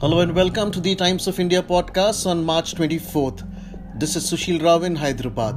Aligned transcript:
Hello 0.00 0.18
and 0.18 0.34
welcome 0.34 0.72
to 0.72 0.80
the 0.80 0.96
Times 0.96 1.28
of 1.28 1.38
India 1.38 1.62
podcast 1.62 2.26
on 2.26 2.44
March 2.44 2.74
24th. 2.74 3.48
This 3.96 4.16
is 4.16 4.28
Sushil 4.28 4.60
Rao 4.60 4.82
in 4.82 4.96
Hyderabad. 4.96 5.54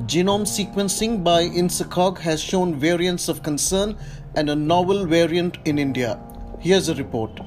Genome 0.00 0.44
sequencing 0.44 1.24
by 1.24 1.44
INSACOG 1.44 2.18
has 2.18 2.42
shown 2.42 2.78
variants 2.78 3.30
of 3.30 3.42
concern 3.42 3.96
and 4.36 4.50
a 4.50 4.54
novel 4.54 5.06
variant 5.06 5.56
in 5.64 5.78
India. 5.78 6.20
Here's 6.60 6.90
a 6.90 6.94
report. 6.94 7.40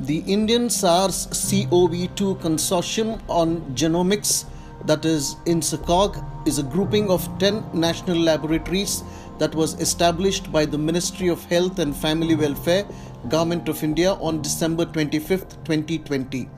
The 0.00 0.18
Indian 0.26 0.68
SARS 0.68 1.26
CoV 1.26 2.14
2 2.14 2.34
Consortium 2.36 3.18
on 3.26 3.62
Genomics, 3.74 4.44
that 4.84 5.06
is 5.06 5.36
INSACOG, 5.46 6.46
is 6.46 6.58
a 6.58 6.62
grouping 6.62 7.10
of 7.10 7.26
10 7.38 7.64
national 7.72 8.18
laboratories 8.18 9.02
that 9.38 9.54
was 9.54 9.74
established 9.80 10.50
by 10.50 10.64
the 10.64 10.78
Ministry 10.78 11.28
of 11.28 11.44
Health 11.44 11.78
and 11.78 11.94
Family 11.94 12.34
Welfare, 12.34 12.86
Government 13.28 13.68
of 13.68 13.82
India 13.82 14.14
on 14.14 14.42
December 14.42 14.84
25, 14.84 15.64
2020. 15.64 16.48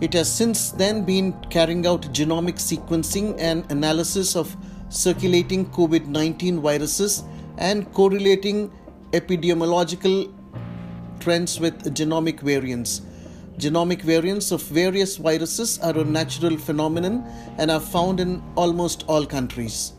It 0.00 0.12
has 0.12 0.30
since 0.30 0.70
then 0.70 1.04
been 1.04 1.32
carrying 1.50 1.86
out 1.86 2.02
genomic 2.12 2.56
sequencing 2.56 3.34
and 3.38 3.70
analysis 3.70 4.36
of 4.36 4.56
circulating 4.90 5.66
COVID 5.70 6.06
19 6.06 6.60
viruses 6.60 7.24
and 7.56 7.92
correlating 7.92 8.70
epidemiological 9.12 10.32
trends 11.18 11.58
with 11.58 11.94
genomic 11.94 12.40
variants. 12.40 13.02
Genomic 13.58 14.02
variants 14.02 14.52
of 14.52 14.62
various 14.62 15.16
viruses 15.16 15.80
are 15.80 15.98
a 15.98 16.04
natural 16.04 16.56
phenomenon 16.56 17.24
and 17.58 17.70
are 17.70 17.80
found 17.80 18.20
in 18.20 18.40
almost 18.54 19.04
all 19.08 19.26
countries. 19.26 19.94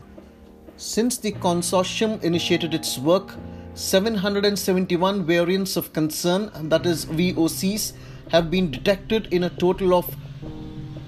Since 0.82 1.18
the 1.18 1.34
consortium 1.34 2.24
initiated 2.24 2.74
its 2.74 2.98
work, 2.98 3.36
771 3.74 5.26
variants 5.26 5.76
of 5.76 5.92
concern, 5.92 6.50
that 6.70 6.86
is 6.86 7.06
VOCs, 7.06 7.92
have 8.30 8.50
been 8.50 8.72
detected 8.72 9.28
in 9.30 9.44
a 9.44 9.50
total 9.50 9.94
of 9.94 10.16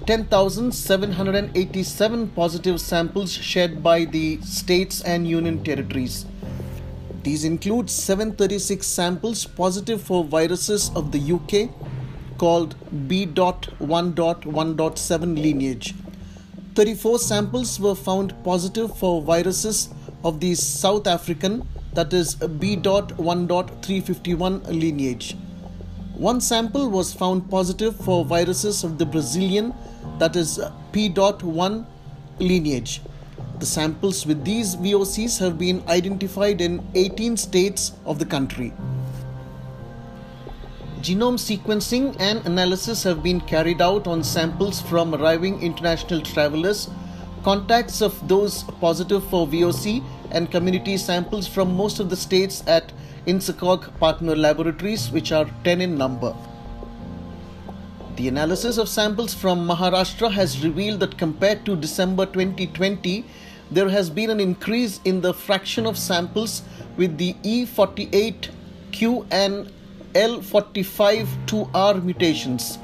10,787 0.06 2.28
positive 2.32 2.82
samples 2.82 3.32
shared 3.32 3.82
by 3.82 4.04
the 4.04 4.42
states 4.42 5.00
and 5.00 5.26
union 5.26 5.64
territories. 5.64 6.26
These 7.22 7.44
include 7.44 7.88
736 7.88 8.86
samples 8.86 9.46
positive 9.46 10.02
for 10.02 10.22
viruses 10.22 10.90
of 10.94 11.12
the 11.12 11.32
UK 11.32 11.70
called 12.36 12.74
B.1.1.7 13.08 15.42
lineage. 15.42 15.94
34 16.74 17.18
samples 17.18 17.78
were 17.78 17.94
found 17.94 18.32
positive 18.42 18.96
for 18.96 19.20
viruses 19.20 19.90
of 20.24 20.40
the 20.40 20.54
South 20.54 21.06
African, 21.06 21.68
that 21.92 22.14
is 22.14 22.34
B.1.351 22.34 24.66
lineage. 24.68 25.36
One 26.14 26.40
sample 26.40 26.88
was 26.88 27.12
found 27.12 27.50
positive 27.50 27.94
for 27.96 28.24
viruses 28.24 28.84
of 28.84 28.96
the 28.96 29.04
Brazilian, 29.04 29.74
that 30.18 30.34
is 30.34 30.58
P.1 30.92 31.84
lineage. 32.38 33.02
The 33.58 33.66
samples 33.66 34.24
with 34.24 34.42
these 34.42 34.74
VOCs 34.76 35.38
have 35.40 35.58
been 35.58 35.82
identified 35.88 36.62
in 36.62 36.82
18 36.94 37.36
states 37.36 37.92
of 38.06 38.18
the 38.18 38.24
country. 38.24 38.72
Genome 41.02 41.36
sequencing 41.36 42.14
and 42.20 42.46
analysis 42.46 43.02
have 43.02 43.24
been 43.24 43.40
carried 43.40 43.82
out 43.82 44.06
on 44.06 44.22
samples 44.22 44.80
from 44.82 45.16
arriving 45.16 45.60
international 45.60 46.20
travelers, 46.20 46.88
contacts 47.42 48.00
of 48.00 48.28
those 48.28 48.62
positive 48.80 49.24
for 49.28 49.48
VOC, 49.48 50.00
and 50.30 50.52
community 50.52 50.96
samples 50.96 51.48
from 51.48 51.76
most 51.76 51.98
of 51.98 52.08
the 52.08 52.14
states 52.16 52.62
at 52.68 52.92
INSACOG 53.26 53.98
partner 53.98 54.36
laboratories, 54.36 55.10
which 55.10 55.32
are 55.32 55.50
10 55.64 55.80
in 55.80 55.98
number. 55.98 56.36
The 58.14 58.28
analysis 58.28 58.78
of 58.78 58.88
samples 58.88 59.34
from 59.34 59.66
Maharashtra 59.66 60.30
has 60.30 60.62
revealed 60.62 61.00
that 61.00 61.18
compared 61.18 61.66
to 61.66 61.74
December 61.74 62.26
2020, 62.26 63.24
there 63.72 63.88
has 63.88 64.08
been 64.08 64.30
an 64.30 64.38
increase 64.38 65.00
in 65.04 65.20
the 65.20 65.34
fraction 65.34 65.84
of 65.84 65.98
samples 65.98 66.62
with 66.96 67.18
the 67.18 67.34
E48Q 67.42 69.26
and 69.32 69.72
L452R 70.14 72.02
mutations. 72.02 72.78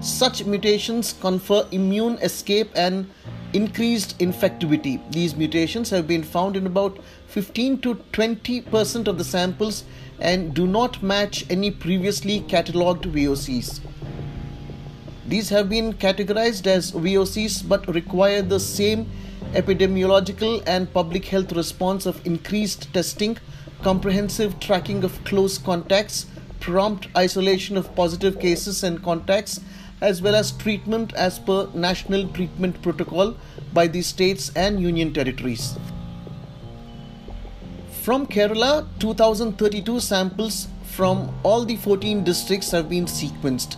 Such 0.00 0.44
mutations 0.44 1.12
confer 1.12 1.66
immune 1.70 2.18
escape 2.18 2.70
and 2.74 3.08
increased 3.52 4.18
infectivity. 4.18 5.00
These 5.12 5.36
mutations 5.36 5.90
have 5.90 6.08
been 6.08 6.22
found 6.22 6.56
in 6.56 6.66
about 6.66 6.98
15 7.28 7.80
to 7.82 7.94
20 8.12 8.62
percent 8.62 9.08
of 9.08 9.18
the 9.18 9.24
samples 9.24 9.84
and 10.18 10.54
do 10.54 10.66
not 10.66 11.02
match 11.02 11.44
any 11.50 11.70
previously 11.70 12.40
catalogued 12.40 13.04
VOCs. 13.04 13.80
These 15.26 15.50
have 15.50 15.68
been 15.68 15.92
categorized 15.94 16.66
as 16.66 16.92
VOCs 16.92 17.68
but 17.68 17.86
require 17.94 18.42
the 18.42 18.60
same 18.60 19.10
epidemiological 19.52 20.62
and 20.66 20.92
public 20.92 21.26
health 21.26 21.52
response 21.52 22.06
of 22.06 22.26
increased 22.26 22.92
testing, 22.92 23.38
comprehensive 23.82 24.58
tracking 24.60 25.04
of 25.04 25.22
close 25.24 25.58
contacts, 25.58 26.26
prompt 26.62 27.08
isolation 27.16 27.76
of 27.76 27.94
positive 27.94 28.38
cases 28.40 28.82
and 28.84 29.02
contacts 29.02 29.60
as 30.00 30.22
well 30.22 30.34
as 30.34 30.52
treatment 30.52 31.12
as 31.14 31.38
per 31.38 31.68
national 31.74 32.28
treatment 32.28 32.80
protocol 32.82 33.34
by 33.72 33.86
the 33.86 34.02
states 34.02 34.50
and 34.56 34.80
union 34.80 35.12
territories. 35.12 35.76
From 38.02 38.26
Kerala, 38.26 38.86
2032 38.98 40.00
samples 40.00 40.66
from 40.84 41.32
all 41.42 41.64
the 41.64 41.76
14 41.76 42.24
districts 42.24 42.70
have 42.72 42.88
been 42.88 43.06
sequenced. 43.06 43.76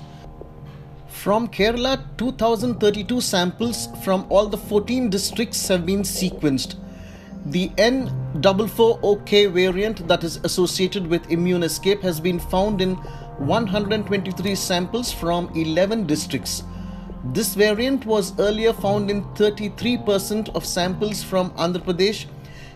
From 1.09 1.49
Kerala, 1.49 2.03
2032 2.19 3.21
samples 3.21 3.89
from 4.03 4.27
all 4.29 4.47
the 4.47 4.57
14 4.57 5.11
districts 5.11 5.69
have 5.69 5.87
been 5.87 6.03
sequenced. 6.03 6.75
The 7.47 7.71
N440K 8.35 9.53
variant 9.53 10.09
that 10.09 10.25
is 10.25 10.41
associated 10.43 11.07
with 11.07 11.31
immune 11.31 11.63
escape 11.63 12.03
has 12.03 12.19
been 12.19 12.41
found 12.41 12.81
in 12.81 12.97
123 13.39 14.57
samples 14.57 15.13
from 15.13 15.49
11 15.55 16.07
districts. 16.07 16.65
This 17.33 17.55
variant 17.55 18.05
was 18.05 18.37
earlier 18.41 18.73
found 18.73 19.09
in 19.09 19.23
33% 19.35 20.53
of 20.57 20.67
samples 20.67 21.23
from 21.23 21.51
Andhra 21.53 21.85
Pradesh 21.85 22.27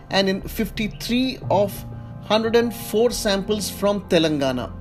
and 0.09 0.29
in 0.29 0.41
53 0.41 1.39
of 1.51 1.83
104 2.27 3.11
samples 3.11 3.69
from 3.69 4.07
Telangana. 4.07 4.71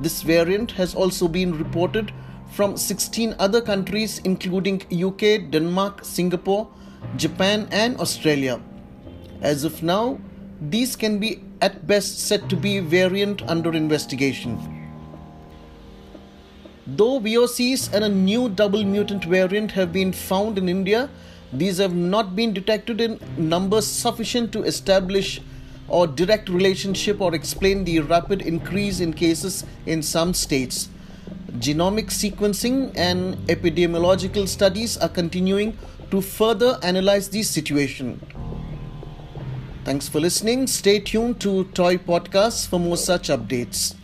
This 0.00 0.22
variant 0.22 0.70
has 0.72 0.94
also 0.94 1.26
been 1.26 1.58
reported 1.58 2.12
from 2.52 2.76
16 2.76 3.34
other 3.40 3.60
countries 3.60 4.20
including 4.20 4.82
UK, 4.92 5.50
Denmark, 5.50 6.04
Singapore, 6.04 6.68
Japan 7.16 7.66
and 7.72 7.98
Australia. 7.98 8.60
As 9.40 9.64
of 9.64 9.82
now, 9.82 10.18
these 10.60 10.96
can 10.96 11.18
be 11.18 11.42
at 11.60 11.86
best 11.86 12.18
said 12.18 12.48
to 12.50 12.56
be 12.56 12.80
variant 12.80 13.42
under 13.42 13.72
investigation. 13.72 14.58
Though 16.86 17.20
VOCs 17.20 17.92
and 17.92 18.04
a 18.04 18.08
new 18.08 18.48
double 18.48 18.82
mutant 18.82 19.24
variant 19.24 19.72
have 19.72 19.92
been 19.92 20.12
found 20.12 20.58
in 20.58 20.68
India, 20.68 21.10
these 21.52 21.78
have 21.78 21.94
not 21.94 22.34
been 22.34 22.52
detected 22.52 23.00
in 23.00 23.20
numbers 23.36 23.86
sufficient 23.86 24.52
to 24.52 24.62
establish 24.62 25.40
or 25.88 26.06
direct 26.06 26.48
relationship 26.48 27.20
or 27.20 27.34
explain 27.34 27.84
the 27.84 28.00
rapid 28.00 28.42
increase 28.42 29.00
in 29.00 29.12
cases 29.12 29.64
in 29.86 30.02
some 30.02 30.34
states. 30.34 30.88
Genomic 31.58 32.06
sequencing 32.06 32.92
and 32.96 33.36
epidemiological 33.48 34.46
studies 34.46 34.96
are 34.98 35.08
continuing 35.08 35.76
to 36.10 36.20
further 36.20 36.78
analyze 36.82 37.28
the 37.28 37.42
situation. 37.42 38.20
Thanks 39.88 40.06
for 40.06 40.20
listening. 40.20 40.66
Stay 40.66 41.00
tuned 41.00 41.40
to 41.40 41.64
TOI 41.72 41.96
Podcasts 41.96 42.68
for 42.68 42.78
more 42.78 42.98
such 42.98 43.30
updates. 43.30 43.94